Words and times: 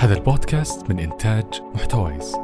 هذا 0.00 0.14
البودكاست 0.14 0.90
من 0.90 0.98
إنتاج 0.98 1.44
محتويس. 1.74 2.34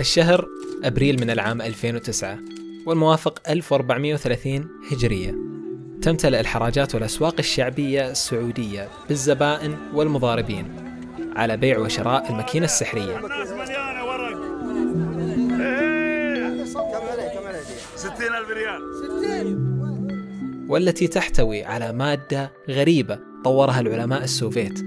الشهر 0.00 0.46
أبريل 0.84 1.20
من 1.20 1.30
العام 1.30 1.62
2009 1.62 2.38
والموافق 2.86 3.42
1430 3.48 4.68
هجرية. 4.92 5.34
تمتلئ 6.02 6.40
الحراجات 6.40 6.94
والأسواق 6.94 7.34
الشعبية 7.38 8.10
السعودية 8.10 8.88
بالزبائن 9.08 9.76
والمضاربين 9.94 10.68
على 11.36 11.56
بيع 11.56 11.78
وشراء 11.78 12.30
الماكينة 12.30 12.64
السحرية. 12.64 13.20
والتي 20.68 21.06
تحتوي 21.06 21.64
على 21.64 21.92
مادة 21.92 22.52
غريبة 22.70 23.18
طورها 23.44 23.80
العلماء 23.80 24.24
السوفيت 24.24 24.80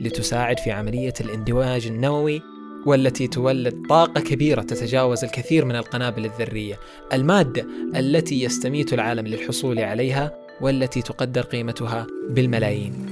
لتساعد 0.00 0.58
في 0.58 0.70
عملية 0.70 1.14
الاندماج 1.20 1.86
النووي 1.86 2.42
والتي 2.86 3.26
تولد 3.26 3.86
طاقة 3.88 4.20
كبيرة 4.20 4.62
تتجاوز 4.62 5.24
الكثير 5.24 5.64
من 5.64 5.76
القنابل 5.76 6.24
الذرية، 6.24 6.78
المادة 7.12 7.66
التي 7.96 8.42
يستميت 8.42 8.92
العالم 8.92 9.26
للحصول 9.26 9.78
عليها 9.78 10.32
والتي 10.60 11.02
تقدر 11.02 11.42
قيمتها 11.42 12.06
بالملايين. 12.30 13.06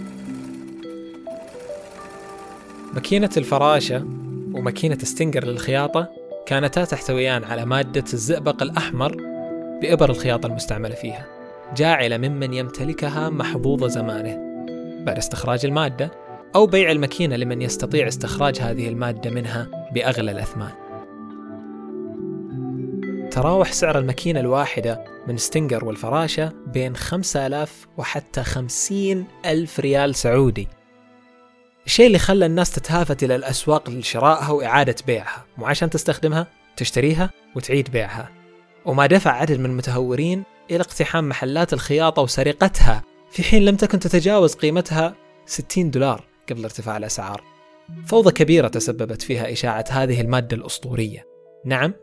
ماكينة 2.94 3.30
الفراشة 3.36 4.06
وماكينة 4.54 4.98
ستينجر 4.98 5.44
للخياطة 5.44 6.08
كانتا 6.46 6.84
تحتويان 6.84 7.44
على 7.44 7.66
مادة 7.66 8.04
الزئبق 8.12 8.62
الأحمر 8.62 9.35
بإبر 9.80 10.10
الخياطة 10.10 10.46
المستعملة 10.46 10.94
فيها، 10.94 11.26
جاعلة 11.76 12.16
ممن 12.16 12.54
يمتلكها 12.54 13.30
محظوظ 13.30 13.84
زمانه. 13.84 14.46
بعد 15.04 15.16
استخراج 15.16 15.66
المادة 15.66 16.10
أو 16.54 16.66
بيع 16.66 16.90
الماكينة 16.90 17.36
لمن 17.36 17.62
يستطيع 17.62 18.08
استخراج 18.08 18.58
هذه 18.60 18.88
المادة 18.88 19.30
منها 19.30 19.88
بأغلى 19.94 20.30
الأثمان. 20.30 20.72
تراوح 23.30 23.72
سعر 23.72 23.98
الماكينة 23.98 24.40
الواحدة 24.40 25.04
من 25.26 25.36
ستينجر 25.36 25.84
والفراشة 25.84 26.52
بين 26.66 26.96
5000 26.96 27.86
وحتى 27.96 28.42
50 28.42 29.26
ألف 29.46 29.80
ريال 29.80 30.14
سعودي. 30.14 30.68
الشيء 31.86 32.06
اللي 32.06 32.18
خلى 32.18 32.46
الناس 32.46 32.72
تتهافت 32.72 33.22
إلى 33.22 33.36
الأسواق 33.36 33.90
لشرائها 33.90 34.50
وإعادة 34.50 34.94
بيعها. 35.06 35.44
مو 35.58 35.66
عشان 35.66 35.90
تستخدمها 35.90 36.46
تشتريها 36.76 37.30
وتعيد 37.56 37.90
بيعها. 37.90 38.35
وما 38.86 39.06
دفع 39.06 39.30
عدد 39.30 39.58
من 39.58 39.66
المتهورين 39.66 40.42
إلى 40.70 40.80
اقتحام 40.80 41.28
محلات 41.28 41.72
الخياطة 41.72 42.22
وسرقتها 42.22 43.02
في 43.30 43.42
حين 43.42 43.64
لم 43.64 43.76
تكن 43.76 43.98
تتجاوز 43.98 44.54
قيمتها 44.54 45.14
60 45.46 45.90
دولار 45.90 46.24
قبل 46.50 46.64
ارتفاع 46.64 46.96
الأسعار. 46.96 47.42
فوضى 48.06 48.32
كبيرة 48.32 48.68
تسببت 48.68 49.22
فيها 49.22 49.52
إشاعة 49.52 49.84
هذه 49.90 50.20
المادة 50.20 50.56
الأسطورية. 50.56 51.26
نعم 51.64 51.94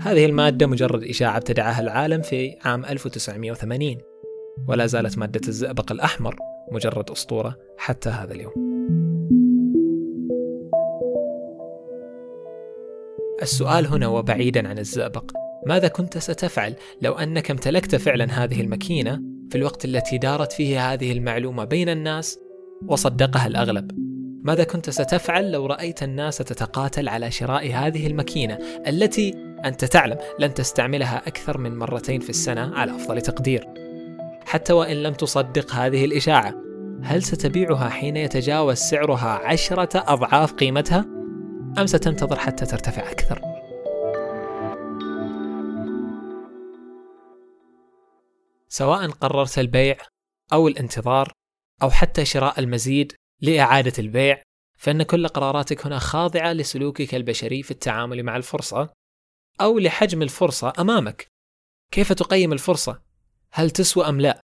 هذه 0.00 0.26
المادة 0.26 0.66
مجرد 0.66 1.04
إشاعة 1.04 1.36
ابتدعها 1.36 1.80
العالم 1.80 2.22
في 2.22 2.56
عام 2.64 2.84
1980 2.84 3.98
ولا 4.68 4.86
زالت 4.86 5.18
مادة 5.18 5.48
الزئبق 5.48 5.92
الأحمر 5.92 6.36
مجرد 6.72 7.10
أسطورة 7.10 7.56
حتى 7.78 8.08
هذا 8.08 8.34
اليوم. 8.34 8.52
السؤال 13.42 13.86
هنا 13.86 14.08
وبعيدا 14.08 14.68
عن 14.68 14.78
الزئبق. 14.78 15.49
ماذا 15.66 15.88
كنت 15.88 16.18
ستفعل 16.18 16.74
لو 17.02 17.12
أنك 17.12 17.50
امتلكت 17.50 17.96
فعلا 17.96 18.44
هذه 18.44 18.60
الماكينة 18.60 19.20
في 19.50 19.58
الوقت 19.58 19.84
التي 19.84 20.18
دارت 20.18 20.52
فيه 20.52 20.92
هذه 20.92 21.12
المعلومة 21.12 21.64
بين 21.64 21.88
الناس 21.88 22.38
وصدقها 22.88 23.46
الأغلب 23.46 23.90
ماذا 24.44 24.64
كنت 24.64 24.90
ستفعل 24.90 25.52
لو 25.52 25.66
رأيت 25.66 26.02
الناس 26.02 26.38
تتقاتل 26.38 27.08
على 27.08 27.30
شراء 27.30 27.72
هذه 27.72 28.06
الماكينة 28.06 28.58
التي 28.86 29.34
أنت 29.64 29.84
تعلم 29.84 30.18
لن 30.38 30.54
تستعملها 30.54 31.22
أكثر 31.26 31.58
من 31.58 31.78
مرتين 31.78 32.20
في 32.20 32.30
السنة 32.30 32.74
على 32.74 32.96
أفضل 32.96 33.20
تقدير 33.20 33.66
حتى 34.44 34.72
وإن 34.72 35.02
لم 35.02 35.14
تصدق 35.14 35.74
هذه 35.74 36.04
الإشاعة 36.04 36.54
هل 37.02 37.22
ستبيعها 37.22 37.88
حين 37.88 38.16
يتجاوز 38.16 38.76
سعرها 38.76 39.40
عشرة 39.44 40.04
أضعاف 40.12 40.52
قيمتها؟ 40.52 41.04
أم 41.78 41.86
ستنتظر 41.86 42.38
حتى 42.38 42.66
ترتفع 42.66 43.10
أكثر؟ 43.10 43.49
سواء 48.72 49.10
قررت 49.10 49.58
البيع 49.58 49.96
أو 50.52 50.68
الانتظار 50.68 51.32
أو 51.82 51.90
حتى 51.90 52.24
شراء 52.24 52.60
المزيد 52.60 53.12
لإعادة 53.40 53.92
البيع 53.98 54.42
فإن 54.78 55.02
كل 55.02 55.28
قراراتك 55.28 55.86
هنا 55.86 55.98
خاضعة 55.98 56.52
لسلوكك 56.52 57.14
البشري 57.14 57.62
في 57.62 57.70
التعامل 57.70 58.22
مع 58.22 58.36
الفرصة 58.36 58.90
أو 59.60 59.78
لحجم 59.78 60.22
الفرصة 60.22 60.72
أمامك 60.78 61.28
كيف 61.92 62.12
تقيم 62.12 62.52
الفرصة؟ 62.52 63.02
هل 63.52 63.70
تسوى 63.70 64.08
أم 64.08 64.20
لا؟ 64.20 64.40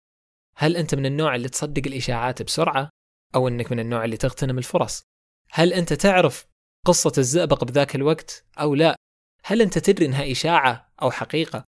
هل 0.56 0.78
أنت 0.78 0.96
من 0.96 1.06
النوع 1.06 1.36
اللي 1.36 1.50
تصدق 1.50 1.82
الإشاعات 1.86 2.42
بسرعة 2.42 2.90
أو 3.36 3.48
أنك 3.48 3.72
من 3.72 3.80
النوع 3.80 4.06
اللي 4.06 4.18
تغتنم 4.18 4.58
الفرص؟ 4.58 5.04
هل 5.50 5.74
أنت 5.74 5.94
تعرف 5.94 6.46
قصة 6.86 7.14
الزئبق 7.18 7.64
بذاك 7.64 7.96
الوقت 7.96 8.46
أو 8.60 8.76
لا؟ 8.76 8.96
هل 9.44 9.62
أنت 9.62 9.78
تدري 9.78 10.06
أنها 10.06 10.32
إشاعة 10.32 10.94
أو 11.02 11.12
حقيقة؟ 11.12 11.64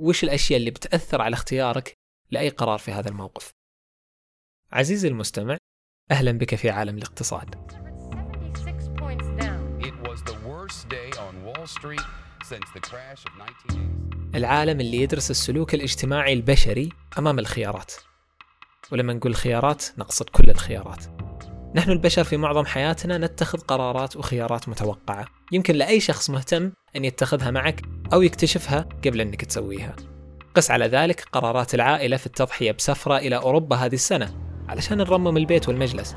وش 0.00 0.24
الأشياء 0.24 0.58
اللي 0.60 0.70
بتأثر 0.70 1.22
على 1.22 1.34
اختيارك 1.34 1.98
لأي 2.30 2.48
قرار 2.48 2.78
في 2.78 2.92
هذا 2.92 3.08
الموقف؟ 3.08 3.50
عزيزي 4.72 5.08
المستمع 5.08 5.56
أهلا 6.10 6.32
بك 6.32 6.54
في 6.54 6.70
عالم 6.70 6.96
الاقتصاد 6.98 7.54
76 8.54 8.96
points 8.96 9.42
down. 9.42 9.86
It 9.86 10.08
was 10.08 10.22
the 10.22 10.36
worst 10.48 10.88
day 10.88 11.10
on 11.18 11.34
Wall 11.46 11.66
Street 11.66 12.06
since 12.44 12.66
the 12.74 12.80
crash 12.80 13.24
of 13.26 13.32
1980. 13.40 14.30
العالم 14.34 14.80
اللي 14.80 14.96
يدرس 14.96 15.30
السلوك 15.30 15.74
الاجتماعي 15.74 16.32
البشري 16.32 16.88
أمام 17.18 17.38
الخيارات 17.38 17.92
ولما 18.92 19.12
نقول 19.12 19.34
خيارات 19.34 19.84
نقصد 19.98 20.28
كل 20.28 20.50
الخيارات 20.50 21.04
نحن 21.74 21.90
البشر 21.90 22.24
في 22.24 22.36
معظم 22.36 22.64
حياتنا 22.64 23.18
نتخذ 23.18 23.58
قرارات 23.58 24.16
وخيارات 24.16 24.68
متوقعة 24.68 25.26
يمكن 25.52 25.74
لأي 25.74 26.00
شخص 26.00 26.30
مهتم 26.30 26.72
أن 26.96 27.04
يتخذها 27.04 27.50
معك 27.50 27.82
أو 28.12 28.22
يكتشفها 28.22 28.88
قبل 29.04 29.20
أنك 29.20 29.44
تسويها. 29.44 29.96
قس 30.54 30.70
على 30.70 30.86
ذلك 30.86 31.24
قرارات 31.32 31.74
العائلة 31.74 32.16
في 32.16 32.26
التضحية 32.26 32.72
بسفرة 32.72 33.18
إلى 33.18 33.36
أوروبا 33.36 33.76
هذه 33.76 33.94
السنة 33.94 34.34
علشان 34.68 34.98
نرمم 34.98 35.36
البيت 35.36 35.68
والمجلس. 35.68 36.16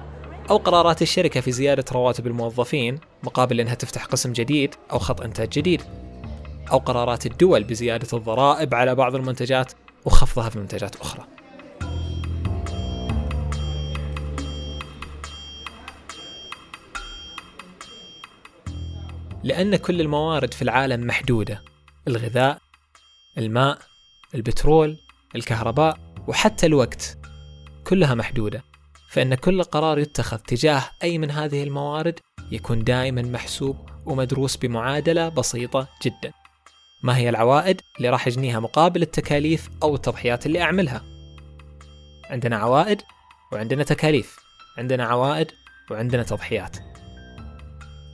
أو 0.49 0.57
قرارات 0.57 1.01
الشركة 1.01 1.41
في 1.41 1.51
زيادة 1.51 1.85
رواتب 1.91 2.27
الموظفين 2.27 2.99
مقابل 3.23 3.59
أنها 3.59 3.73
تفتح 3.73 4.05
قسم 4.05 4.33
جديد 4.33 4.75
أو 4.91 4.99
خط 4.99 5.21
إنتاج 5.21 5.49
جديد. 5.49 5.81
أو 6.71 6.77
قرارات 6.77 7.25
الدول 7.25 7.63
بزيادة 7.63 8.17
الضرائب 8.17 8.75
على 8.75 8.95
بعض 8.95 9.15
المنتجات 9.15 9.71
وخفضها 10.05 10.49
في 10.49 10.59
منتجات 10.59 10.95
أخرى. 10.95 11.32
لأن 19.43 19.75
كل 19.75 20.01
الموارد 20.01 20.53
في 20.53 20.61
العالم 20.61 21.07
محدودة. 21.07 21.63
الغذاء 22.07 22.57
الماء 23.37 23.77
البترول 24.35 24.99
الكهرباء 25.35 25.97
وحتى 26.27 26.65
الوقت. 26.65 27.17
كلها 27.83 28.15
محدودة. 28.15 28.63
فإن 29.09 29.35
كل 29.35 29.63
قرار 29.63 29.99
يتخذ 29.99 30.37
تجاه 30.37 30.83
أي 31.03 31.17
من 31.17 31.31
هذه 31.31 31.63
الموارد 31.63 32.19
يكون 32.51 32.83
دائما 32.83 33.21
محسوب 33.21 33.89
ومدروس 34.05 34.57
بمعادلة 34.57 35.29
بسيطة 35.29 35.87
جدا. 36.05 36.33
ما 37.03 37.17
هي 37.17 37.29
العوائد 37.29 37.81
اللي 37.97 38.09
راح 38.09 38.27
أجنيها 38.27 38.59
مقابل 38.59 39.01
التكاليف 39.01 39.69
أو 39.83 39.95
التضحيات 39.95 40.45
اللي 40.45 40.61
أعملها؟ 40.61 41.03
عندنا 42.29 42.57
عوائد 42.57 43.01
وعندنا 43.51 43.83
تكاليف. 43.83 44.37
عندنا 44.77 45.05
عوائد 45.05 45.51
وعندنا 45.91 46.23
تضحيات. 46.23 46.92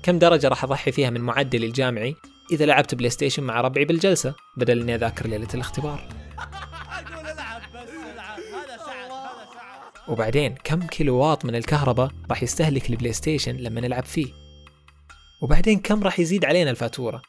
كم 0.04 0.20
درجة 0.20 0.48
راح 0.48 0.64
أضحي 0.64 0.92
فيها 0.92 1.10
من 1.10 1.22
معدلي 1.22 1.66
الجامعي 1.66 2.16
إذا 2.52 2.66
لعبت 2.66 2.96
بلاي 2.96 3.10
ستيشن 3.10 3.44
مع 3.44 3.62
ربعي 3.62 3.86
بالجلسة 3.86 4.36
بدل 4.58 4.82
إني 4.82 4.96
أذاكر 4.96 5.28
ليلة 5.28 5.48
الاختبار. 5.54 6.08
وبعدين 10.08 10.56
كم 10.64 10.88
كيلو 10.88 11.16
واط 11.16 11.46
من 11.46 11.56
الكهرباء 11.56 12.12
راح 12.30 12.44
يستهلك 12.44 12.90
البلاي 12.90 13.14
ستيشن 13.14 13.58
لما 13.58 13.82
نلعب 13.82 14.04
فيه؟ 14.04 14.28
وبعدين 15.42 15.80
كم 15.80 16.04
راح 16.04 16.20
يزيد 16.20 16.46
علينا 16.46 16.72
الفاتورة؟ 16.72 17.22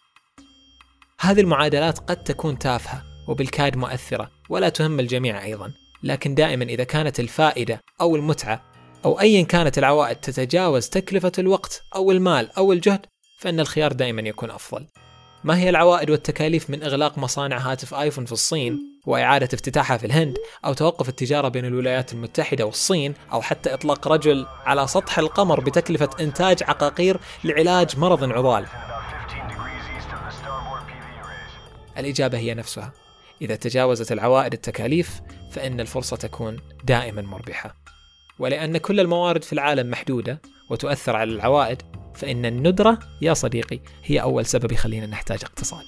هذه 1.20 1.40
المعادلات 1.40 1.98
قد 1.98 2.24
تكون 2.24 2.58
تافهة 2.58 3.04
وبالكاد 3.28 3.76
مؤثرة 3.76 4.30
ولا 4.48 4.68
تهم 4.68 5.00
الجميع 5.00 5.44
أيضا. 5.44 5.72
لكن 6.02 6.34
دائما 6.34 6.64
إذا 6.64 6.84
كانت 6.84 7.20
الفائدة 7.20 7.80
أو 8.00 8.16
المتعة 8.16 8.62
أو 9.04 9.20
أيا 9.20 9.42
كانت 9.42 9.78
العوائد 9.78 10.16
تتجاوز 10.16 10.88
تكلفة 10.88 11.32
الوقت 11.38 11.82
أو 11.94 12.10
المال 12.10 12.50
أو 12.58 12.72
الجهد 12.72 13.06
فإن 13.38 13.60
الخيار 13.60 13.92
دائما 13.92 14.22
يكون 14.22 14.50
أفضل. 14.50 14.86
ما 15.44 15.58
هي 15.58 15.68
العوائد 15.70 16.10
والتكاليف 16.10 16.70
من 16.70 16.82
إغلاق 16.82 17.18
مصانع 17.18 17.58
هاتف 17.58 17.94
آيفون 17.94 18.24
في 18.24 18.32
الصين 18.32 18.78
وإعادة 19.06 19.48
افتتاحها 19.54 19.96
في 19.96 20.06
الهند 20.06 20.36
أو 20.64 20.72
توقف 20.72 21.08
التجارة 21.08 21.48
بين 21.48 21.64
الولايات 21.64 22.12
المتحدة 22.12 22.66
والصين 22.66 23.14
أو 23.32 23.42
حتى 23.42 23.74
إطلاق 23.74 24.08
رجل 24.08 24.46
على 24.64 24.86
سطح 24.86 25.18
القمر 25.18 25.60
بتكلفة 25.60 26.10
إنتاج 26.20 26.62
عقاقير 26.62 27.20
لعلاج 27.44 27.98
مرض 27.98 28.32
عضال. 28.32 28.66
الإجابة 31.98 32.38
هي 32.38 32.54
نفسها. 32.54 32.92
إذا 33.42 33.56
تجاوزت 33.56 34.12
العوائد 34.12 34.52
التكاليف 34.52 35.20
فإن 35.50 35.80
الفرصة 35.80 36.16
تكون 36.16 36.56
دائما 36.84 37.22
مربحة. 37.22 37.76
ولأن 38.40 38.78
كل 38.78 39.00
الموارد 39.00 39.44
في 39.44 39.52
العالم 39.52 39.90
محدودة 39.90 40.42
وتؤثر 40.70 41.16
على 41.16 41.32
العوائد 41.32 41.82
فإن 42.14 42.44
الندرة 42.44 42.98
يا 43.22 43.34
صديقي 43.34 43.80
هي 44.04 44.22
أول 44.22 44.46
سبب 44.46 44.72
يخلينا 44.72 45.06
نحتاج 45.06 45.44
اقتصاد. 45.44 45.84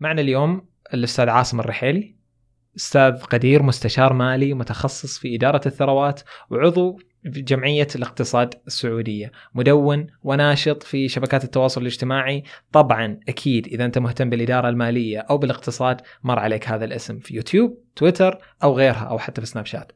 معنا 0.00 0.20
اليوم 0.20 0.68
الأستاذ 0.94 1.28
عاصم 1.28 1.60
الرحيلي 1.60 2.16
أستاذ 2.76 3.22
قدير 3.22 3.62
مستشار 3.62 4.12
مالي 4.12 4.54
متخصص 4.54 5.18
في 5.18 5.36
إدارة 5.36 5.60
الثروات 5.66 6.20
وعضو 6.50 6.98
جمعية 7.24 7.88
الاقتصاد 7.96 8.54
السعودية. 8.66 9.32
مدون 9.54 10.06
وناشط 10.22 10.82
في 10.82 11.08
شبكات 11.08 11.44
التواصل 11.44 11.80
الاجتماعي. 11.80 12.42
طبعا 12.72 13.20
أكيد 13.28 13.66
إذا 13.66 13.84
أنت 13.84 13.98
مهتم 13.98 14.30
بالإدارة 14.30 14.68
المالية 14.68 15.18
أو 15.18 15.38
بالاقتصاد 15.38 16.00
مر 16.24 16.38
عليك 16.38 16.68
هذا 16.68 16.84
الاسم 16.84 17.18
في 17.18 17.34
يوتيوب 17.34 17.78
تويتر 17.96 18.38
أو 18.62 18.76
غيرها 18.76 19.04
أو 19.04 19.18
حتى 19.18 19.40
في 19.40 19.46
سناب 19.46 19.66
شات. 19.66 19.92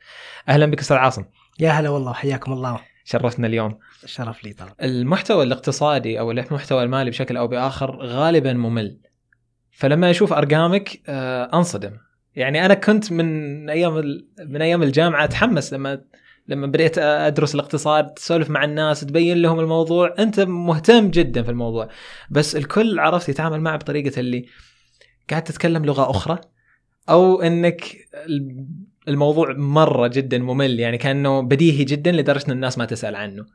أهلا 0.49 0.67
بك 0.67 0.81
أستاذ 0.81 0.96
عاصم. 0.96 1.25
يا 1.61 1.70
هلا 1.70 1.88
والله 1.88 2.12
حياكم 2.12 2.52
الله. 2.52 2.81
شرفتنا 3.05 3.46
اليوم. 3.46 3.78
شرف 4.05 4.44
لي 4.44 4.52
طبعا 4.52 4.73
المحتوى 4.82 5.44
الاقتصادي 5.44 6.20
أو 6.20 6.31
المحتوى 6.31 6.82
المالي 6.82 7.11
بشكل 7.11 7.37
أو 7.37 7.49
بآخر 7.49 7.96
غالبا 7.96 8.52
ممل. 8.52 8.99
فلما 9.70 10.11
أشوف 10.11 10.32
أرقامك 10.32 11.00
آه، 11.08 11.50
أنصدم. 11.55 11.93
يعني 12.37 12.67
أنا 12.67 12.75
كنت 12.75 13.12
من 13.12 13.70
أيام 13.70 13.99
ال- 13.99 14.28
من 14.46 14.62
أيام 14.62 14.82
الجامعة 14.82 15.25
أتحمس 15.25 15.73
لما 15.73 16.00
لما 16.48 16.66
بديت 16.66 16.98
أدرس 16.98 17.54
الاقتصاد 17.54 18.06
تسولف 18.06 18.50
مع 18.50 18.64
الناس 18.64 19.00
تبين 19.00 19.37
لهم 19.43 19.60
الموضوع 19.60 20.14
أنت 20.19 20.40
مهتم 20.40 21.10
جدا 21.10 21.43
في 21.43 21.50
الموضوع. 21.50 21.88
بس 22.31 22.56
الكل 22.56 22.98
عرفت 22.98 23.28
يتعامل 23.28 23.60
معه 23.60 23.76
بطريقة 23.76 24.20
اللي 24.20 24.46
قاعد 25.31 25.44
تتكلم 25.44 25.84
لغة 25.84 26.10
أخرى 26.10 26.38
أو 27.08 27.43
إنك 27.43 27.96
ال- 28.14 28.66
الموضوع 29.08 29.52
مرة 29.56 30.06
جدا 30.08 30.38
ممل 30.38 30.81
يعني 30.81 30.98
كأنه 30.98 31.40
بديهي 31.40 31.84
جدا 31.84 32.12
لدرجة 32.12 32.46
إن 32.46 32.52
الناس 32.52 32.78
ما 32.78 32.84
تسأل 32.84 33.16
عنه. 33.16 33.46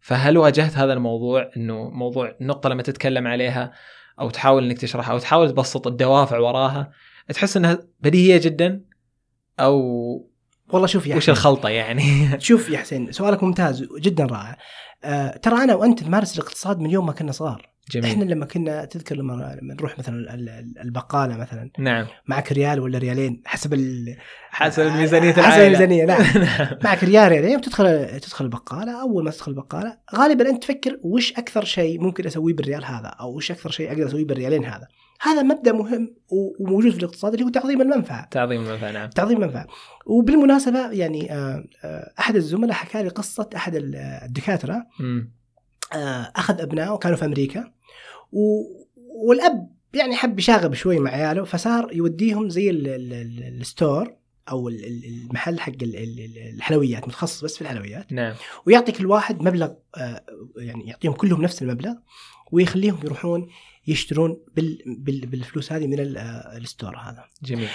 فهل 0.00 0.38
واجهت 0.38 0.76
هذا 0.76 0.92
الموضوع؟ 0.92 1.50
إنه 1.56 1.90
موضوع 1.90 2.36
النقطه 2.40 2.68
لما 2.68 2.82
تتكلم 2.82 3.26
عليها 3.26 3.72
أو 4.20 4.30
تحاول 4.30 4.64
إنك 4.64 4.78
تشرحها 4.78 5.12
أو 5.12 5.18
تحاول 5.18 5.50
تبسط 5.50 5.86
الدوافع 5.86 6.38
وراها 6.38 6.92
تحس 7.34 7.56
إنها 7.56 7.78
بديهية 8.00 8.40
جدا 8.40 8.84
أو 9.60 9.80
والله 10.72 10.86
شوف 10.86 11.06
يا 11.06 11.16
وش 11.16 11.22
حسين. 11.22 11.32
الخلطة 11.34 11.68
يعني؟ 11.68 12.28
شوف 12.40 12.70
يا 12.70 12.78
حسين 12.78 13.12
سؤالك 13.12 13.42
ممتاز 13.42 13.84
جدا 14.00 14.24
رائع. 14.24 14.56
آه 15.04 15.36
ترى 15.36 15.54
أنا 15.64 15.74
وأنت 15.74 16.02
نمارس 16.02 16.38
الاقتصاد 16.38 16.80
من 16.80 16.90
يوم 16.90 17.06
ما 17.06 17.12
كنا 17.12 17.32
صغار. 17.32 17.68
إحنا 17.96 18.00
جميل 18.12 18.28
لما 18.30 18.46
كنا 18.46 18.84
تذكر 18.84 19.16
لما 19.16 19.58
نروح 19.62 19.98
مثلا 19.98 20.14
ال- 20.34 20.48
ال- 20.48 20.78
البقالة 20.82 21.36
مثلا. 21.36 21.70
نعم. 21.78 22.06
معك 22.26 22.52
ريال 22.52 22.80
ولا 22.80 22.98
ريالين؟ 22.98 23.42
حسب 23.44 23.74
ال... 23.74 24.16
حسب 24.50 24.82
ميزانيه 24.92 25.32
حسب 25.32 25.38
العائلة. 25.38 25.66
الميزانية 25.66 26.04
نعم. 26.04 26.22
نعم. 26.44 26.68
معك 26.84 27.04
ريال 27.04 27.28
ريالين 27.32 27.56
وتدخل 27.56 28.20
تدخل 28.20 28.44
البقالة. 28.44 29.00
أول 29.02 29.24
ما 29.24 29.30
تدخل 29.30 29.50
البقالة 29.52 29.96
غالبا 30.14 30.48
أنت 30.50 30.62
تفكر 30.62 30.98
وش 31.02 31.32
أكثر 31.32 31.64
شيء 31.64 32.00
ممكن 32.00 32.26
أسويه 32.26 32.54
بالريال 32.54 32.84
هذا 32.84 33.08
أو 33.08 33.36
وش 33.36 33.50
أكثر 33.50 33.70
شيء 33.70 33.88
أقدر 33.92 34.06
أسويه 34.06 34.24
بالريالين 34.24 34.64
هذا. 34.64 34.86
هذا 35.20 35.42
مبدأ 35.42 35.72
مهم 35.72 36.14
وموجود 36.60 36.92
في 36.92 36.98
الاقتصاد 36.98 37.32
اللي 37.32 37.44
هو 37.44 37.48
تعظيم 37.48 37.80
المنفعة. 37.82 38.28
تعظيم 38.28 38.60
المنفعة 38.60 38.92
نعم. 38.92 39.10
تعظيم 39.10 39.40
منفعه 39.40 39.66
وبالمناسبة 40.06 40.90
يعني 40.90 41.32
آه، 41.32 41.64
آه، 41.84 42.12
أحد 42.18 42.36
الزملاء 42.36 42.72
حكى 42.72 43.02
لي 43.02 43.08
قصة 43.08 43.50
أحد 43.56 43.74
ال- 43.74 43.96
الدكاترة. 43.96 44.86
آه، 45.94 46.32
أخذ 46.36 46.60
ابنائه 46.60 46.96
كانوا 46.96 47.16
في 47.16 47.24
أمريكا. 47.24 47.72
والأب 49.26 49.76
يعني 49.94 50.16
حب 50.16 50.38
يشاغب 50.38 50.74
شوي 50.74 50.98
مع 50.98 51.10
عياله 51.10 51.44
فصار 51.44 51.90
يوديهم 51.92 52.48
زي 52.48 52.70
ال... 52.70 52.88
ال... 52.88 53.12
ال... 53.12 53.60
الستور 53.60 54.14
أو 54.50 54.68
ال- 54.68 54.84
ال- 54.86 55.04
المحل 55.04 55.60
حق 55.60 55.72
ال- 55.82 55.96
ال- 55.96 56.54
الحلويات 56.54 57.08
متخصص 57.08 57.44
بس 57.44 57.54
في 57.56 57.62
الحلويات. 57.62 58.12
نعم. 58.12 58.34
ويعطي 58.66 58.92
كل 58.92 59.06
واحد 59.06 59.42
مبلغ 59.42 59.72
يعني 60.56 60.86
يعطيهم 60.86 61.12
كلهم 61.12 61.42
نفس 61.42 61.62
المبلغ. 61.62 61.94
ويخليهم 62.52 62.98
يروحون 63.04 63.48
يشترون 63.86 64.36
بال... 64.56 64.78
بال... 64.86 65.26
بالفلوس 65.26 65.72
هذه 65.72 65.86
من 65.86 66.16
آه، 66.16 66.56
ال 66.56 66.63
store 66.63 66.96
هذا. 66.96 67.24
جميل. 67.42 67.68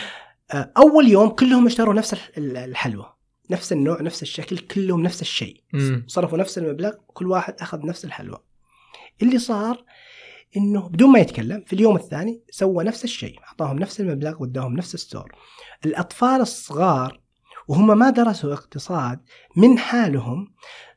آه، 0.53 0.71
أول 0.77 1.07
يوم 1.07 1.29
كلهم 1.29 1.65
اشتروا 1.65 1.93
نفس 1.93 2.13
الح- 2.13 2.31
ال- 2.37 2.57
الحلوى 2.57 3.13
نفس 3.49 3.71
النوع 3.73 4.01
نفس 4.01 4.21
الشكل 4.21 4.57
كلهم 4.57 5.01
نفس 5.03 5.21
الشيء. 5.21 5.63
صرفوا 6.07 6.37
نفس 6.37 6.57
المبلغ 6.57 6.91
كل 7.07 7.27
واحد 7.27 7.55
أخذ 7.59 7.85
نفس 7.85 8.05
الحلوى 8.05 8.37
اللي 9.21 9.39
صار 9.39 9.85
إنه 10.57 10.89
بدون 10.89 11.09
ما 11.09 11.19
يتكلم 11.19 11.63
في 11.67 11.73
اليوم 11.73 11.95
الثاني 11.95 12.41
سوى 12.49 12.83
نفس 12.83 13.03
الشيء 13.03 13.39
أعطاهم 13.47 13.79
نفس 13.79 14.01
المبلغ 14.01 14.41
وداهم 14.43 14.73
نفس 14.73 14.93
ال 14.93 14.99
store. 14.99 15.35
الأطفال 15.85 16.41
الصغار 16.41 17.19
وهم 17.67 17.97
ما 17.97 18.09
درسوا 18.09 18.53
اقتصاد 18.53 19.19
من 19.55 19.77
حالهم 19.77 20.47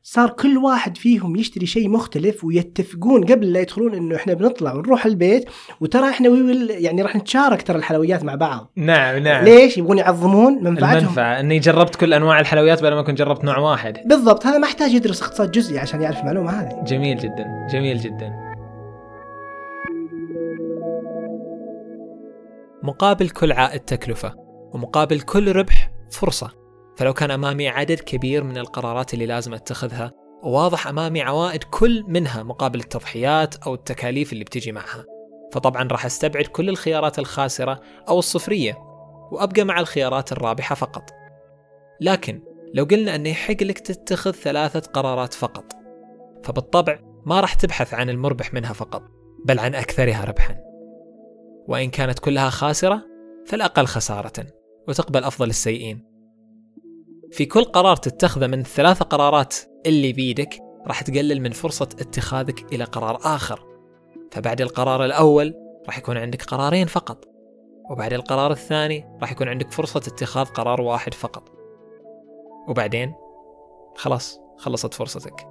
صار 0.03 0.29
كل 0.29 0.57
واحد 0.57 0.97
فيهم 0.97 1.35
يشتري 1.35 1.65
شيء 1.65 1.89
مختلف 1.89 2.43
ويتفقون 2.43 3.23
قبل 3.25 3.53
لا 3.53 3.59
يدخلون 3.59 3.95
إنه 3.95 4.15
إحنا 4.15 4.33
بنطلع 4.33 4.73
ونروح 4.73 5.05
البيت. 5.05 5.49
وترى 5.81 6.09
إحنا 6.09 6.29
ويل 6.29 6.69
يعني 6.69 7.01
راح 7.01 7.15
نتشارك 7.15 7.61
ترى 7.61 7.77
الحلويات 7.77 8.23
مع 8.23 8.35
بعض. 8.35 8.71
نعم 8.75 9.17
نعم. 9.17 9.43
ليش؟ 9.43 9.77
يبغون 9.77 9.97
يعظمون 9.97 10.63
منفعتهم. 10.63 10.97
المنفعة 10.97 11.39
إني 11.39 11.59
جربت 11.59 11.95
كل 11.95 12.13
أنواع 12.13 12.39
الحلويات 12.39 12.83
بدل 12.83 12.93
ما 12.93 13.01
كنت 13.01 13.17
جربت 13.17 13.43
نوع 13.43 13.57
واحد. 13.57 13.97
بالضبط 14.05 14.45
هذا 14.45 14.57
ما 14.57 14.67
يحتاج 14.67 14.93
يدرس 14.93 15.23
اقتصاد 15.23 15.51
جزئي 15.51 15.79
عشان 15.79 16.01
يعرف 16.01 16.19
المعلومة 16.19 16.51
هذه. 16.51 16.83
جميل 16.83 17.17
جدا 17.17 17.67
جميل 17.71 17.97
جدا. 17.97 18.31
مقابل 22.83 23.29
كل 23.29 23.51
عائد 23.51 23.79
تكلفة 23.79 24.33
ومقابل 24.73 25.21
كل 25.21 25.55
ربح 25.55 25.94
فرصة. 26.11 26.51
فلو 26.97 27.13
كان 27.13 27.31
أمامي 27.31 27.69
عدد 27.69 27.99
كبير 27.99 28.43
من 28.43 28.57
القرارات 28.57 29.13
اللي 29.13 29.25
لازم 29.25 29.53
أتخذها 29.53 30.11
وواضح 30.43 30.87
أمامي 30.87 31.21
عوائد 31.21 31.63
كل 31.63 32.03
منها 32.07 32.43
مقابل 32.43 32.79
التضحيات 32.79 33.55
أو 33.55 33.73
التكاليف 33.73 34.33
اللي 34.33 34.43
بتجي 34.43 34.71
معها. 34.71 35.05
فطبعا 35.53 35.87
راح 35.91 36.05
أستبعد 36.05 36.45
كل 36.45 36.69
الخيارات 36.69 37.19
الخاسرة 37.19 37.79
أو 38.09 38.19
الصفرية 38.19 38.77
وأبقى 39.31 39.63
مع 39.63 39.79
الخيارات 39.79 40.31
الرابحة 40.31 40.75
فقط. 40.75 41.09
لكن 42.01 42.41
لو 42.73 42.83
قلنا 42.83 43.15
أنه 43.15 43.29
يحق 43.29 43.63
لك 43.63 43.79
تتخذ 43.79 44.31
ثلاثة 44.31 44.91
قرارات 44.91 45.33
فقط 45.33 45.73
فبالطبع 46.43 46.99
ما 47.25 47.41
راح 47.41 47.53
تبحث 47.53 47.93
عن 47.93 48.09
المربح 48.09 48.53
منها 48.53 48.73
فقط 48.73 49.03
بل 49.45 49.59
عن 49.59 49.75
أكثرها 49.75 50.25
ربحا. 50.25 50.55
وإن 51.67 51.89
كانت 51.89 52.19
كلها 52.19 52.49
خاسرة 52.49 53.01
فالأقل 53.45 53.85
خسارة. 53.85 54.64
وتقبل 54.87 55.23
أفضل 55.23 55.49
السيئين. 55.49 56.05
في 57.31 57.45
كل 57.45 57.63
قرار 57.63 57.95
تتخذه 57.95 58.47
من 58.47 58.59
الثلاث 58.59 59.03
قرارات 59.03 59.55
اللي 59.85 60.13
بيدك 60.13 60.59
راح 60.87 61.01
تقلل 61.01 61.41
من 61.41 61.51
فرصة 61.51 61.89
اتخاذك 61.99 62.73
إلى 62.73 62.83
قرار 62.83 63.19
آخر. 63.23 63.65
فبعد 64.31 64.61
القرار 64.61 65.05
الأول 65.05 65.53
راح 65.87 65.97
يكون 65.97 66.17
عندك 66.17 66.43
قرارين 66.43 66.87
فقط 66.87 67.25
وبعد 67.89 68.13
القرار 68.13 68.51
الثاني 68.51 69.17
راح 69.21 69.31
يكون 69.31 69.47
عندك 69.47 69.71
فرصة 69.71 69.97
اتخاذ 69.97 70.45
قرار 70.45 70.81
واحد 70.81 71.13
فقط. 71.13 71.49
وبعدين؟ 72.67 73.13
خلاص 73.95 74.39
خلصت 74.57 74.93
فرصتك. 74.93 75.47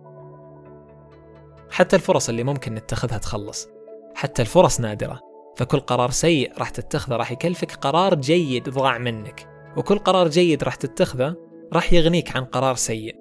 حتى 1.70 1.96
الفرص 1.96 2.28
اللي 2.28 2.44
ممكن 2.44 2.74
نتخذها 2.74 3.18
تخلص. 3.18 3.68
حتى 4.14 4.42
الفرص 4.42 4.80
نادرة. 4.80 5.33
فكل 5.56 5.80
قرار 5.80 6.11
سيء 6.11 6.52
راح 6.58 6.70
تتخذه 6.70 7.16
راح 7.16 7.32
يكلفك 7.32 7.73
قرار 7.73 8.14
جيد 8.14 8.68
ضاع 8.68 8.99
منك. 8.99 9.49
وكل 9.76 9.99
قرار 9.99 10.28
جيد 10.28 10.64
راح 10.64 10.75
تتخذه 10.75 11.37
راح 11.73 11.92
يغنيك 11.92 12.37
عن 12.37 12.44
قرار 12.44 12.75
سيء. 12.75 13.16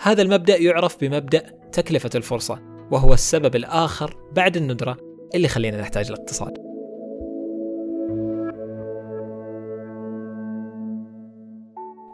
هذا 0.00 0.22
المبدأ 0.22 0.56
يعرف 0.56 1.00
بمبدأ 1.00 1.42
تكلفة 1.72 2.10
الفرصة 2.14 2.58
وهو 2.90 3.14
السبب 3.14 3.56
الآخر 3.56 4.16
بعد 4.32 4.56
الندرة 4.56 4.96
اللي 5.34 5.48
خلينا 5.48 5.80
نحتاج 5.80 6.10
الاقتصاد. 6.10 6.64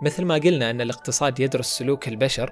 مثل 0.02 0.24
ما 0.24 0.34
قلنا 0.34 0.70
أن 0.70 0.80
الاقتصاد 0.80 1.40
يدرس 1.40 1.66
سلوك 1.66 2.08
البشر 2.08 2.50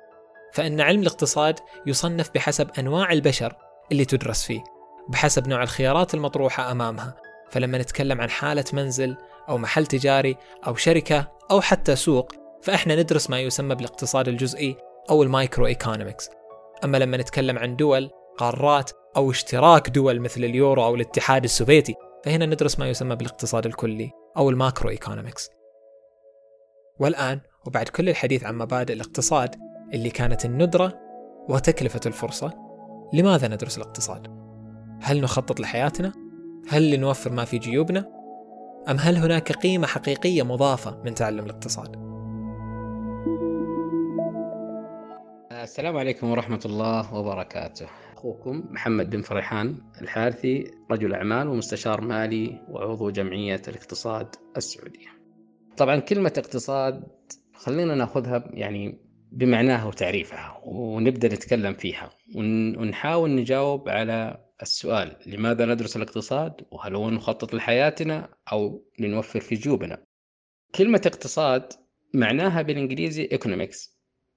فإن 0.52 0.80
علم 0.80 1.00
الاقتصاد 1.00 1.58
يصنف 1.86 2.30
بحسب 2.34 2.70
أنواع 2.78 3.12
البشر 3.12 3.56
اللي 3.92 4.04
تدرس 4.04 4.44
فيه. 4.44 4.77
بحسب 5.08 5.48
نوع 5.48 5.62
الخيارات 5.62 6.14
المطروحة 6.14 6.72
أمامها. 6.72 7.16
فلما 7.50 7.78
نتكلم 7.78 8.20
عن 8.20 8.30
حالة 8.30 8.64
منزل 8.72 9.16
أو 9.48 9.58
محل 9.58 9.86
تجاري 9.86 10.36
أو 10.66 10.74
شركة 10.74 11.32
أو 11.50 11.60
حتى 11.60 11.96
سوق 11.96 12.32
فإحنا 12.62 12.96
ندرس 12.96 13.30
ما 13.30 13.40
يسمى 13.40 13.74
بالاقتصاد 13.74 14.28
الجزئي 14.28 14.76
أو 15.10 15.22
ال 15.22 15.66
microeconomics 15.66 16.30
أما 16.84 16.96
لما 16.96 17.16
نتكلم 17.16 17.58
عن 17.58 17.76
دول 17.76 18.10
قارات 18.38 18.90
أو 19.16 19.30
اشتراك 19.30 19.90
دول 19.90 20.20
مثل 20.20 20.44
اليورو 20.44 20.84
أو 20.84 20.94
الاتحاد 20.94 21.44
السوفيتي 21.44 21.94
فهنا 22.24 22.46
ندرس 22.46 22.78
ما 22.78 22.88
يسمى 22.88 23.16
بالاقتصاد 23.16 23.66
الكلي 23.66 24.10
أو 24.36 24.50
ال 24.50 24.90
macroeconomics 24.90 25.50
والآن 26.98 27.40
وبعد 27.66 27.88
كل 27.88 28.08
الحديث 28.08 28.44
عن 28.44 28.58
مبادئ 28.58 28.92
الاقتصاد 28.92 29.56
اللي 29.94 30.10
كانت 30.10 30.44
الندرة 30.44 30.92
وتكلفة 31.48 32.00
الفرصة 32.06 32.52
لماذا 33.12 33.48
ندرس 33.48 33.78
الاقتصاد؟ 33.78 34.47
هل 35.02 35.20
نخطط 35.20 35.60
لحياتنا؟ 35.60 36.12
هل 36.68 36.90
لنوفر 36.90 37.32
ما 37.32 37.44
في 37.44 37.58
جيوبنا؟ 37.58 38.08
أم 38.90 38.96
هل 38.98 39.16
هناك 39.16 39.52
قيمة 39.52 39.86
حقيقية 39.86 40.42
مضافة 40.42 41.02
من 41.04 41.14
تعلم 41.14 41.44
الاقتصاد؟ 41.44 41.96
السلام 45.52 45.96
عليكم 45.96 46.30
ورحمة 46.30 46.60
الله 46.64 47.14
وبركاته 47.14 47.86
أخوكم 48.16 48.64
محمد 48.70 49.10
بن 49.10 49.22
فريحان 49.22 49.76
الحارثي 50.02 50.70
رجل 50.90 51.14
أعمال 51.14 51.48
ومستشار 51.48 52.00
مالي 52.00 52.60
وعضو 52.68 53.10
جمعية 53.10 53.62
الاقتصاد 53.68 54.26
السعودية 54.56 55.06
طبعا 55.76 55.96
كلمة 55.96 56.32
اقتصاد 56.38 57.04
خلينا 57.54 57.94
ناخذها 57.94 58.44
يعني 58.50 58.98
بمعناها 59.32 59.84
وتعريفها 59.86 60.60
ونبدأ 60.64 61.28
نتكلم 61.28 61.74
فيها 61.74 62.10
ون- 62.36 62.78
ونحاول 62.78 63.30
نجاوب 63.34 63.88
على 63.88 64.47
السؤال 64.62 65.16
لماذا 65.26 65.64
ندرس 65.64 65.96
الاقتصاد؟ 65.96 66.66
وهل 66.70 66.94
هو 66.94 67.10
نخطط 67.10 67.54
لحياتنا؟ 67.54 68.34
أو 68.52 68.84
لنوفر 68.98 69.40
في 69.40 69.54
جيوبنا؟ 69.54 70.04
كلمة 70.74 71.02
اقتصاد 71.06 71.72
معناها 72.14 72.62
بالإنجليزي 72.62 73.28
economics 73.28 73.90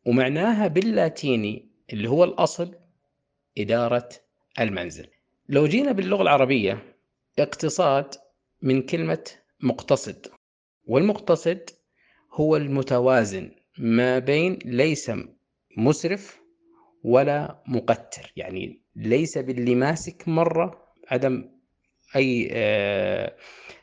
ومعناها 0.06 0.68
باللاتيني 0.68 1.70
اللي 1.94 2.10
هو 2.10 2.24
الأصل 2.24 2.76
إدارة 3.58 4.10
المنزل. 4.60 5.08
لو 5.50 5.68
جينا 5.68 5.92
باللغة 5.92 6.22
العربية 6.22 6.98
اقتصاد 7.40 8.16
من 8.62 8.82
كلمة 8.82 9.24
مقتصد 9.62 10.28
والمقتصد 10.86 11.70
هو 12.34 12.56
المتوازن 12.56 13.52
ما 13.78 14.20
بين 14.20 14.60
ليس 14.66 15.12
مسرف 15.78 16.41
ولا 17.04 17.62
مقتر. 17.68 18.34
يعني 18.36 18.82
ليس 18.96 19.38
باللي 19.38 19.76
ماسك 19.76 20.28
مرة 20.28 20.94
عدم 21.08 21.50
أي 22.16 22.50
آه، 22.52 23.36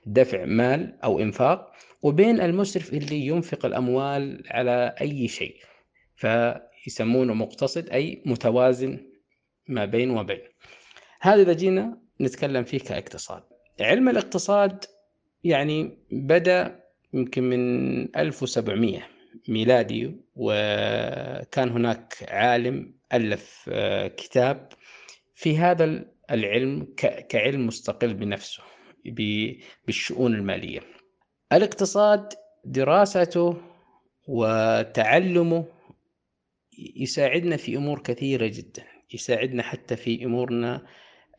دفع 0.06 0.44
مال 0.44 0.98
أو 1.04 1.20
إنفاق 1.20 1.72
وبين 2.02 2.40
المسرف 2.40 2.92
اللي 2.92 3.26
ينفق 3.26 3.66
الأموال 3.66 4.42
على 4.50 4.94
أي 5.00 5.28
شيء. 5.28 5.56
فيسمونه 6.16 7.34
مقتصد 7.34 7.90
أي 7.90 8.22
متوازن 8.26 8.98
ما 9.68 9.84
بين 9.84 10.10
وبين. 10.10 10.40
هذا 11.20 11.42
إذا 11.42 11.52
جينا 11.52 11.98
نتكلم 12.20 12.64
فيه 12.64 12.78
كاقتصاد. 12.78 13.42
علم 13.80 14.08
الاقتصاد 14.08 14.84
يعني 15.44 15.98
بدأ 16.12 16.80
يمكن 17.12 17.42
من 17.42 18.16
1700 18.16 19.02
ميلادي 19.48 20.16
وكان 20.37 21.68
هناك 21.68 22.14
عالم 22.28 22.98
ألف 23.12 23.71
آه، 23.73 24.09
كتاب 24.09 24.69
في 25.35 25.59
هذا 25.59 26.05
العلم 26.31 26.95
كعلم 27.29 27.67
مستقل 27.67 28.15
بنفسه 28.15 28.62
بالشؤون 29.87 30.35
المالية. 30.35 30.81
الاقتصاد 31.53 32.33
دراسته 32.65 33.57
وتعلمه 34.29 35.65
يساعدنا 36.79 37.57
في 37.57 37.77
أمور 37.77 38.03
كثيرة 38.03 38.47
جدا 38.47 38.85
يساعدنا 39.15 39.62
حتى 39.62 39.97
في 39.97 40.25
أمورنا 40.25 40.87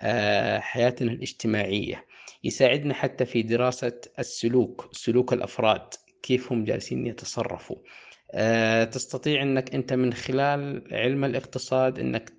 آه، 0.02 0.60
حياتنا 0.60 1.12
الاجتماعية 1.12 2.06
يساعدنا 2.44 2.94
حتى 2.94 3.26
في 3.26 3.42
دراسة 3.42 4.02
السلوك 4.20 4.90
سلوك 4.92 5.34
الأفراد 5.34 5.94
كيف 6.24 6.52
هم 6.52 6.64
جالسين 6.64 7.08
يتصرفوا. 7.08 7.78
تستطيع 8.91 9.41
إنك 9.41 9.75
أنت 9.75 9.93
من 9.93 10.13
خلال 10.13 10.83
علم 10.91 11.25
الاقتصاد 11.25 12.00
إنك 12.00 12.33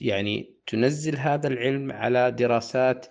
يعني 0.00 0.54
تنزل 0.66 1.16
هذا 1.16 1.48
العلم 1.48 1.92
على 1.92 2.30
دراسات 2.30 3.06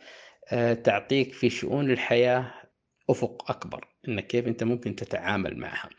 آه، 0.52 0.74
تعطيك 0.74 1.34
في 1.34 1.50
شؤون 1.50 1.92
الحياة 1.92 2.54
أفق 3.10 3.52
أكبر 3.52 3.88
إنك 4.08 4.28
كيف 4.28 4.48
أنت 4.48 4.64
ممكن 4.64 4.96
تتعامل 4.96 5.58
معها. 5.58 5.90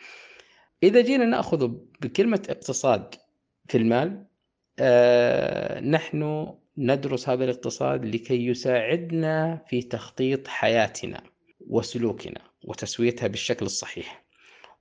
إذا 0.82 1.00
جينا 1.00 1.24
نأخذ 1.24 1.68
بكلمة 2.00 2.42
اقتصاد 2.50 3.14
في 3.68 3.78
المال 3.78 4.24
آه، 4.78 5.80
نحن 5.80 6.52
ندرس 6.78 7.28
هذا 7.28 7.44
الاقتصاد 7.44 8.04
لكي 8.04 8.46
يساعدنا 8.46 9.64
في 9.68 9.82
تخطيط 9.82 10.48
حياتنا 10.48 11.22
وسلوكنا 11.66 12.40
وتسويتها 12.64 13.26
بالشكل 13.26 13.66
الصحيح. 13.66 14.25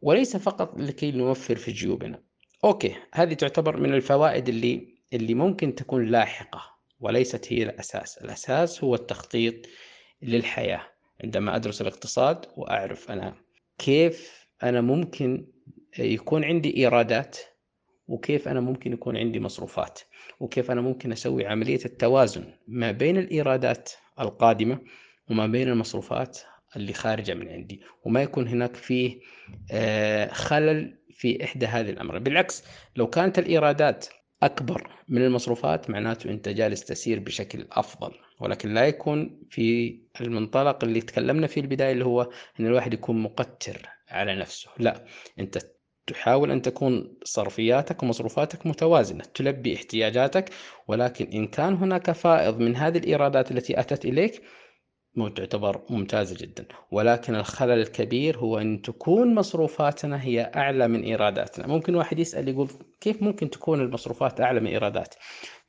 وليس 0.02 0.38
فقط 0.38 0.80
لكي 0.80 1.12
نوفر 1.12 1.56
في 1.56 1.72
جيوبنا. 1.72 2.24
أوكي 2.64 2.96
هذه 3.14 3.34
تعتبر 3.34 3.78
من 3.78 3.94
الفوائد 3.94 4.50
اللي 4.50 4.96
اللي 5.14 5.34
ممكن 5.34 5.76
تكون 5.76 6.06
لاحقة 6.06 6.62
وليست 7.00 7.54
هي 7.54 7.64
الأساس. 7.64 8.18
الأساس 8.18 8.84
هو 8.84 8.96
التخطيط 8.96 9.56
للحياة. 10.22 10.82
عندما 11.24 11.56
أدرس 11.56 11.82
الاقتصاد 11.82 12.46
وأعرف 12.58 13.12
أنا 13.12 13.36
كيف 13.78 14.48
أنا 14.64 14.82
ممكن 14.82 15.48
يكون 16.00 16.44
عندي 16.44 16.78
إيرادات 16.78 17.38
وكيف 18.08 18.48
أنا 18.48 18.60
ممكن 18.60 18.94
يكون 18.94 19.18
عندي 19.18 19.40
مصروفات 19.40 20.00
وكيف 20.40 20.72
أنا 20.72 20.82
ممكن 20.82 21.12
أسوي 21.12 21.48
عملية 21.48 21.80
التوازن 21.86 22.54
ما 22.68 22.92
بين 22.92 23.18
الإيرادات 23.18 23.92
القادمة 24.20 24.80
وما 25.30 25.48
بين 25.48 25.68
المصروفات 25.70 26.40
اللي 26.76 26.94
خارجة 26.94 27.34
من 27.34 27.50
عندي 27.50 27.82
وما 28.04 28.22
يكون 28.22 28.48
هناك 28.48 28.76
فيه 28.76 29.20
آه، 29.72 30.34
خلل 30.34 30.98
في 31.12 31.44
إحدى 31.44 31.66
هذه 31.66 31.90
الامرين 31.90 32.24
بالعكس 32.24 32.64
لو 32.96 33.08
كانت 33.08 33.40
الإيرادات 33.40 34.06
أكبر 34.44 34.90
من 35.08 35.22
المصروفات 35.22 35.90
معناته 35.90 36.30
أنت 36.30 36.50
جالس 36.50 36.86
تسير 36.86 37.20
بشكل 37.20 37.68
أفضل. 37.72 38.12
ولكن 38.40 38.74
لا 38.74 38.88
يكون 38.88 39.42
في 39.50 39.98
المنطلق 40.22 40.84
اللي 40.84 41.02
تكلمنا 41.02 41.48
فيه 41.48 41.62
البداية 41.62 41.92
اللي 41.92 42.06
هو 42.06 42.30
إن 42.60 42.66
الواحد 42.66 42.94
يكون 42.94 43.22
مقتر 43.22 43.90
على 44.10 44.36
نفسه. 44.36 44.70
لا 44.78 45.06
أنت 45.40 45.60
تحاول 46.08 46.52
أن 46.52 46.62
تكون 46.62 47.18
صرفياتك 47.24 48.04
ومصروفاتك 48.04 48.66
متوازنة 48.66 49.24
تلبي 49.34 49.76
احتياجاتك. 49.76 50.50
ولكن 50.88 51.26
إن 51.26 51.48
كان 51.48 51.74
هناك 51.74 52.12
فائض 52.12 52.60
من 52.60 52.76
هذه 52.76 52.98
الإيرادات 52.98 53.52
التي 53.52 53.80
أتت 53.80 54.06
إليك 54.06 54.34
مو 54.36 54.65
تعتبر 55.36 55.82
ممتازة 55.90 56.36
جدا. 56.40 56.66
ولكن 56.92 57.36
الخلل 57.36 57.80
الكبير 57.82 58.38
هو 58.38 58.58
أن 58.58 58.82
تكون 58.82 59.36
مصروفاتنا 59.36 60.24
هي 60.24 60.52
أعلى 60.56 60.88
من 60.88 61.04
إيراداتنا. 61.04 61.68
ممكن 61.68 61.96
واحد 61.96 62.20
يسأل 62.20 62.50
يقول 62.50 62.70
كيف 63.02 63.22
ممكن 63.24 63.50
تكون 63.50 63.82
المصروفات 63.82 64.42
أعلى 64.42 64.60
من 64.60 64.68
إيرادات؟ 64.68 65.16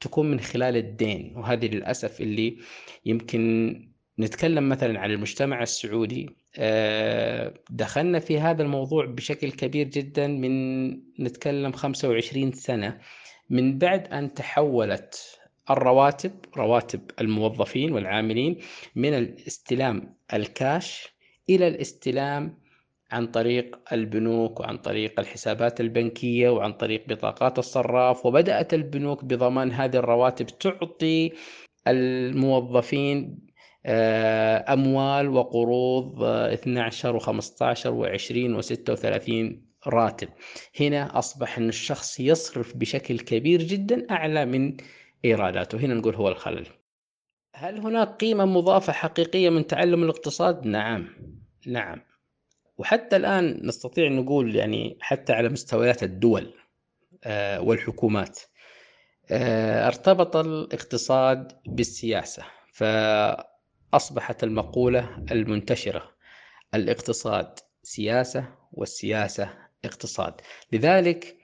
تكون 0.01 0.31
من 0.31 0.41
خلال 0.41 0.77
الدين. 0.77 1.33
وهذه 1.37 1.67
للأسف 1.67 2.21
اللي 2.21 2.59
يمكن 3.05 3.75
نتكلم 4.19 4.69
مثلا 4.69 5.01
عن 5.01 5.11
المجتمع 5.11 5.63
السعودي. 5.63 6.31
آه، 6.59 7.55
دخلنا 7.71 8.19
في 8.19 8.41
هذا 8.41 8.63
الموضوع 8.63 9.07
بشكل 9.07 9.53
كبير 9.53 9.89
جدا 9.89 10.27
من 10.27 10.89
نتكلم 11.21 11.73
25 11.73 12.53
سنة 12.53 12.99
من 13.51 13.79
بعد 13.79 14.09
أن 14.09 14.35
تحولت 14.35 15.39
الرواتب 15.71 16.33
رواتب 16.57 17.01
الموظفين 17.21 17.93
والعاملين 17.93 18.59
من 18.95 19.15
الاستلام 19.15 20.17
الكاش 20.35 21.17
إلى 21.51 21.69
الاستلام 21.69 22.59
عن 23.11 23.27
طريق 23.27 23.79
البنوك 23.93 24.61
وعن 24.61 24.79
طريق 24.79 25.21
الحسابات 25.21 25.81
البنكية 25.81 26.49
وعن 26.49 26.73
طريق 26.73 27.09
بطاقات 27.09 27.59
الصراف. 27.59 28.27
وبدأت 28.27 28.75
البنوك 28.75 29.25
بضمان 29.25 29.73
هذه 29.73 29.97
الرواتب 29.97 30.47
تعطي 30.47 31.33
الموظفين 31.87 33.47
آه، 33.89 34.73
أموال 34.73 35.29
وقروض 35.29 36.23
آه، 36.23 36.55
12 36.55 37.19
و15 37.21 37.25
و20 37.85 38.63
و36 38.63 39.57
راتب. 39.87 40.29
هنا 40.81 41.19
أصبح 41.19 41.59
أن 41.59 41.69
الشخص 41.69 42.21
يصرف 42.21 42.77
بشكل 42.77 43.19
كبير 43.19 43.63
جدا 43.63 44.07
أعلى 44.11 44.47
من 44.47 44.77
إيراداته. 45.27 45.79
هنا 45.79 45.95
نقول 45.95 46.15
هو 46.15 46.29
الخلل. 46.29 46.67
هل 47.55 47.79
هناك 47.79 48.09
قيمة 48.09 48.45
مضافة 48.45 48.93
حقيقية 48.93 49.51
من 49.51 49.67
تعلم 49.67 50.03
الاقتصاد؟ 50.03 50.67
نعم. 50.67 51.09
نعم. 51.67 52.01
وحتى 52.79 53.17
الآن 53.17 53.61
نستطيع 53.67 54.09
نقول 54.09 54.57
يعني 54.57 54.99
حتى 55.01 55.33
على 55.33 55.49
مستويات 55.49 56.03
الدول 56.03 56.55
آه، 57.25 57.61
والحكومات 57.61 58.41
آه، 59.31 59.87
ارتبط 59.87 60.37
الاقتصاد 60.37 61.53
بالسياسة 61.67 62.43
فأصبحت 62.73 64.45
المقولة 64.45 65.25
المنتشرة 65.31 66.11
الاقتصاد 66.75 67.59
سياسة 67.83 68.49
والسياسة 68.73 69.51
اقتصاد. 69.85 70.35
لذلك 70.73 71.37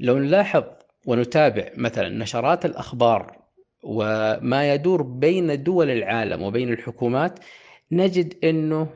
لو 0.00 0.18
نلاحظ 0.18 0.64
ونتابع 1.06 1.70
مثلا 1.76 2.08
نشرات 2.08 2.64
الأخبار 2.64 3.38
وما 3.82 4.74
يدور 4.74 5.02
بين 5.02 5.62
دول 5.62 5.90
العالم 5.90 6.42
وبين 6.42 6.72
الحكومات 6.72 7.38
نجد 7.92 8.44
إنه 8.44 8.88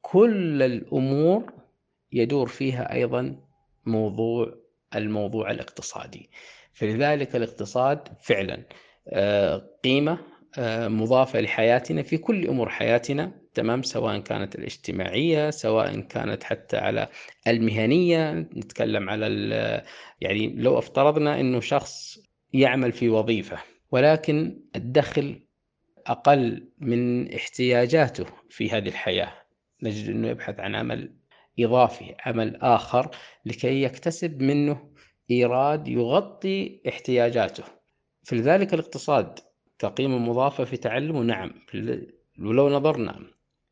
كل 0.00 0.62
الأمور 0.62 1.52
يدور 2.12 2.46
فيها 2.48 2.92
أيضا 2.92 3.36
موضوع 3.86 4.54
الموضوع 4.94 5.50
الاقتصادي. 5.50 6.30
فلذلك 6.72 7.36
الاقتصاد 7.36 8.08
فعلا 8.20 8.62
آه، 9.08 9.62
قيمة 9.84 10.18
آه، 10.58 10.88
مضافة 10.88 11.40
لحياتنا 11.40 12.02
في 12.02 12.18
كل 12.18 12.46
أمور 12.46 12.68
حياتنا. 12.68 13.41
تمام 13.54 13.82
سواء 13.82 14.18
كانت 14.18 14.54
الاجتماعية 14.54 15.50
سواء 15.50 16.00
كانت 16.00 16.44
حتى 16.44 16.76
على 16.76 17.08
المهنية. 17.46 18.32
نتكلم 18.32 19.10
على 19.10 19.26
يعني 20.20 20.54
لو 20.56 20.78
افترضنا 20.78 21.40
إنه 21.40 21.60
شخص 21.60 22.18
يعمل 22.52 22.92
في 22.92 23.08
وظيفة 23.08 23.58
ولكن 23.90 24.62
الدخل 24.76 25.40
أقل 26.06 26.68
من 26.78 27.32
احتياجاته 27.34 28.26
في 28.50 28.70
هذه 28.70 28.88
الحياة. 28.88 29.32
نجد 29.82 30.10
إنه 30.10 30.28
يبحث 30.28 30.60
عن 30.60 30.74
عمل 30.74 31.14
إضافي 31.60 32.14
عمل 32.26 32.56
آخر 32.56 33.10
لكي 33.44 33.82
يكتسب 33.82 34.42
منه 34.42 34.92
إيراد 35.30 35.88
يغطي 35.88 36.82
احتياجاته. 36.88 37.64
فلذلك 38.24 38.74
الاقتصاد 38.74 39.38
كقيمه 39.78 40.18
مضافه 40.18 40.64
في 40.64 40.76
تعلمه 40.76 41.22
نعم. 41.22 41.50
ولو 42.38 42.68
نظرنا 42.68 43.20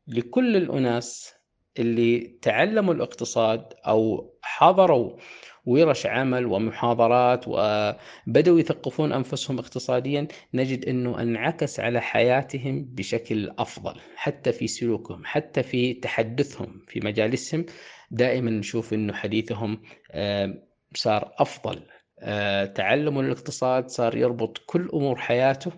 لكل 0.07 0.55
الأناس 0.55 1.33
اللي 1.79 2.37
تعلموا 2.41 2.93
الاقتصاد 2.93 3.73
أو 3.87 4.33
حضروا 4.41 5.17
ورش 5.65 6.05
عمل 6.05 6.45
ومحاضرات 6.45 7.45
وبدأوا 7.47 8.59
يثقفون 8.59 9.13
أنفسهم 9.13 9.59
اقتصاديا 9.59 10.27
نجد 10.53 10.85
أنه 10.85 11.21
انعكس 11.21 11.79
على 11.79 12.01
حياتهم 12.01 12.85
بشكل 12.89 13.51
أفضل 13.59 13.99
حتى 14.15 14.51
في 14.51 14.67
سلوكهم 14.67 15.21
حتى 15.25 15.63
في 15.63 15.93
تحدثهم 15.93 16.85
في 16.87 16.99
مجالسهم. 16.99 17.65
دائما 18.11 18.51
نشوف 18.51 18.93
أنه 18.93 19.13
حديثهم 19.13 19.81
آه، 20.11 20.63
صار 20.95 21.33
أفضل. 21.37 21.81
آه، 22.19 22.65
تعلموا 22.65 23.21
الاقتصاد 23.23 23.89
صار 23.89 24.17
يربط 24.17 24.57
كل 24.65 24.89
أمور 24.93 25.15
حياته 25.15 25.71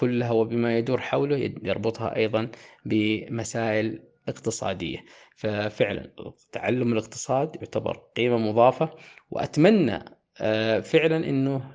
كلها 0.00 0.30
وبما 0.30 0.78
يدور 0.78 1.00
حوله 1.00 1.36
يربطها 1.62 2.16
أيضا 2.16 2.50
بمسائل 2.84 4.02
اقتصادية. 4.28 5.04
ففعلا 5.36 6.10
تعلم 6.52 6.92
الاقتصاد 6.92 7.56
يعتبر 7.56 8.00
قيمة 8.16 8.36
مضافة 8.36 8.90
وأتمنى 9.30 10.04
آه، 10.40 10.80
فعلا 10.80 11.16
أنه 11.16 11.74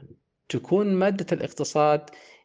تكون 0.49 0.93
مادة 0.93 1.25
الاقتصاد 1.31 2.01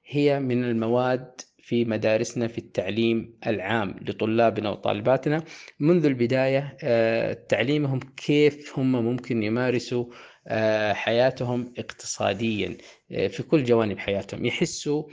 هي 0.07 0.41
من 0.41 0.65
المواد 0.65 1.41
في 1.59 1.85
مدارسنا 1.85 2.49
في 2.49 2.59
التعليم 2.59 3.39
العام 3.47 3.97
لطلابنا 4.03 4.71
وطالباتنا. 4.71 5.45
منذ 5.81 6.07
البداية 6.07 6.77
آه، 6.83 7.33
تعليمهم 7.33 8.01
كيف 8.17 8.79
هم 8.79 8.93
ممكن 9.05 9.43
يمارسوا 9.43 10.05
حياتهم 10.93 11.75
اقتصاديا 11.79 12.77
في 13.09 13.43
كل 13.43 13.65
جوانب 13.65 13.99
حياتهم. 13.99 14.45
يحسوا 14.45 15.05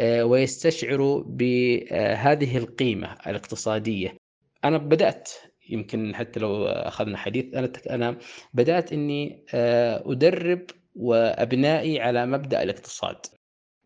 ويستشعروا 0.00 1.22
بهذه 1.26 2.56
القيمة 2.58 3.12
الاقتصادية. 3.26 4.16
أنا 4.64 4.78
بدأت 4.78 5.30
يمكن 5.70 6.14
حتى 6.14 6.40
لو 6.40 6.66
أخذنا 6.66 7.18
حديث 7.18 7.54
أنا 7.54 7.72
أنا 7.90 8.18
بدأت 8.54 8.92
إني 8.92 9.44
أدرب 9.54 10.66
وأبنائي 10.94 12.00
على 12.00 12.26
مبدأ 12.26 12.62
الاقتصاد. 12.62 13.16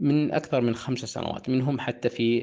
من 0.01 0.33
أكثر 0.33 0.61
من 0.61 0.75
خمس 0.75 0.99
سنوات 0.99 1.49
منهم 1.49 1.81
حتى 1.81 2.09
في 2.09 2.39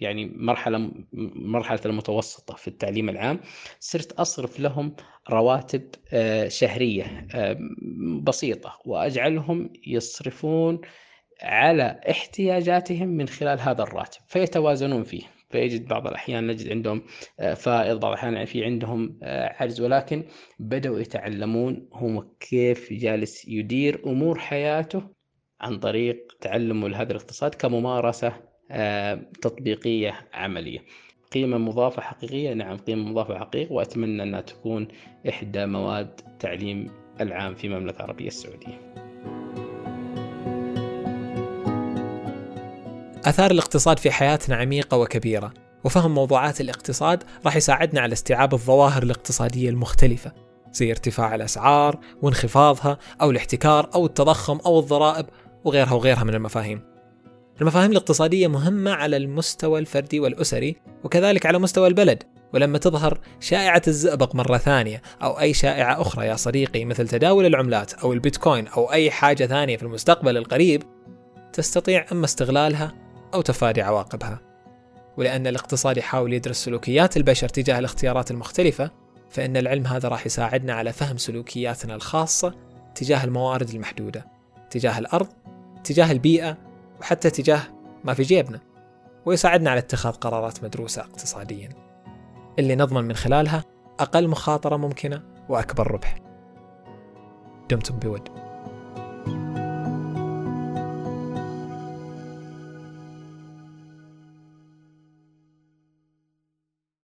يعني 0.00 0.32
مرحلة 0.36 0.90
مرحلة 1.34 1.80
المتوسطة 1.86 2.54
في 2.54 2.68
التعليم 2.68 3.08
العام. 3.08 3.40
صرت 3.80 4.12
أصرف 4.12 4.60
لهم 4.60 4.96
رواتب 5.30 5.82
شهرية 6.48 7.26
بسيطة 8.22 8.78
وأجعلهم 8.84 9.72
يصرفون 9.86 10.80
على 11.42 12.00
احتياجاتهم 12.10 13.08
من 13.08 13.28
خلال 13.28 13.60
هذا 13.60 13.82
الراتب 13.82 14.20
فيتوازنون 14.26 15.02
فيه. 15.02 15.22
فيجد 15.50 15.88
بعض 15.88 16.06
الأحيان 16.06 16.46
نجد 16.46 16.70
عندهم 16.70 17.02
فائض 17.56 18.00
بعض 18.00 18.12
الأحيان 18.12 18.44
في 18.44 18.64
عندهم 18.64 19.18
عجز 19.22 19.80
ولكن 19.80 20.24
بدأوا 20.58 20.98
يتعلمون 20.98 21.88
هو 21.92 22.24
كيف 22.40 22.92
جالس 22.92 23.48
يدير 23.48 24.02
أمور 24.06 24.38
حياته 24.38 25.17
عن 25.60 25.78
طريق 25.78 26.36
تعلمه 26.40 26.88
لهذا 26.88 27.10
الاقتصاد 27.10 27.54
كممارسة 27.54 28.32
تطبيقية 29.42 30.14
عملية. 30.32 30.78
قيمة 31.32 31.58
مضافة 31.58 32.02
حقيقية 32.02 32.52
نعم 32.54 32.76
قيمة 32.76 33.10
مضافة 33.10 33.38
حقيقية 33.38 33.72
وأتمنى 33.72 34.22
أنها 34.22 34.40
تكون 34.40 34.88
إحدى 35.28 35.66
مواد 35.66 36.20
تعليم 36.40 36.90
العام 37.20 37.54
في 37.54 37.66
المملكة 37.66 37.96
العربية 37.96 38.26
السعودية. 38.26 38.94
آثار 43.26 43.50
الاقتصاد 43.50 43.98
في 43.98 44.10
حياتنا 44.10 44.56
عميقة 44.56 44.96
وكبيرة 44.96 45.54
وفهم 45.84 46.14
موضوعات 46.14 46.60
الاقتصاد 46.60 47.24
راح 47.44 47.56
يساعدنا 47.56 48.00
على 48.00 48.12
استيعاب 48.12 48.54
الظواهر 48.54 49.02
الاقتصادية 49.02 49.70
المختلفة 49.70 50.32
زي 50.72 50.90
ارتفاع 50.90 51.34
الأسعار 51.34 51.98
وانخفاضها 52.22 52.98
أو 53.20 53.30
الاحتكار 53.30 53.90
أو 53.94 54.06
التضخم 54.06 54.58
أو 54.66 54.78
الضرائب. 54.78 55.26
وغيرها 55.64 55.92
وغيرها 55.92 56.24
من 56.24 56.34
المفاهيم. 56.34 56.82
المفاهيم 57.60 57.90
الاقتصادية 57.90 58.46
مهمة 58.46 58.90
على 58.90 59.16
المستوى 59.16 59.80
الفردي 59.80 60.20
والأسري 60.20 60.76
وكذلك 61.04 61.46
على 61.46 61.58
مستوى 61.58 61.88
البلد. 61.88 62.22
ولما 62.54 62.78
تظهر 62.78 63.20
شائعة 63.40 63.82
الزئبق 63.88 64.34
مرة 64.34 64.58
ثانية 64.58 65.02
أو 65.22 65.40
أي 65.40 65.54
شائعة 65.54 66.00
أخرى 66.00 66.26
يا 66.26 66.36
صديقي 66.36 66.84
مثل 66.84 67.08
تداول 67.08 67.46
العملات 67.46 67.94
أو 67.94 68.12
البيتكوين 68.12 68.66
أو 68.66 68.92
أي 68.92 69.10
حاجة 69.10 69.46
ثانية 69.46 69.76
في 69.76 69.82
المستقبل 69.82 70.36
القريب 70.36 70.82
تستطيع 71.52 72.06
إما 72.12 72.24
استغلالها 72.24 72.94
أو 73.34 73.40
تفادي 73.40 73.82
عواقبها. 73.82 74.40
ولأن 75.16 75.46
الاقتصاد 75.46 75.96
يحاول 75.96 76.32
يدرس 76.32 76.64
سلوكيات 76.64 77.16
البشر 77.16 77.48
تجاه 77.48 77.78
الاختيارات 77.78 78.30
المختلفة 78.30 78.90
فإن 79.30 79.56
العلم 79.56 79.86
هذا 79.86 80.08
راح 80.08 80.26
يساعدنا 80.26 80.74
على 80.74 80.92
فهم 80.92 81.16
سلوكياتنا 81.16 81.94
الخاصة 81.94 82.54
تجاه 82.94 83.24
الموارد 83.24 83.70
المحدودة. 83.70 84.37
تجاه 84.70 84.98
الأرض 84.98 85.28
تجاه 85.84 86.12
البيئة 86.12 86.56
وحتى 87.00 87.30
تجاه 87.30 87.62
ما 88.04 88.14
في 88.14 88.22
جيبنا. 88.22 88.60
ويساعدنا 89.26 89.70
على 89.70 89.78
اتخاذ 89.78 90.12
قرارات 90.12 90.64
مدروسة 90.64 91.02
اقتصاديا. 91.02 91.68
اللي 92.58 92.74
نضمن 92.76 93.04
من 93.04 93.14
خلالها 93.14 93.64
أقل 94.00 94.28
مخاطرة 94.28 94.76
ممكنة 94.76 95.22
وأكبر 95.48 95.90
ربح. 95.90 96.18
دمتم 97.70 97.98
بود. 97.98 98.47